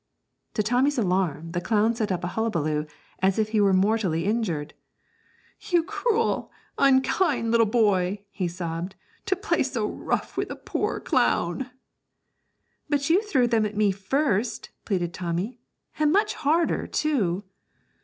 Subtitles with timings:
[0.55, 2.87] To Tommy's alarm, the clown set up a hullaballoo
[3.19, 4.73] as if he was mortally injured.
[5.59, 8.95] 'You cruel, unkind little boy,' he sobbed,
[9.27, 11.69] 'to play so rough with a poor clown!'
[12.89, 15.59] 'But you threw them at me first,' pleaded Tommy,
[15.99, 17.43] 'and much harder, too!'